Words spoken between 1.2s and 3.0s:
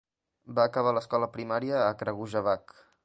primària a Kragujevac.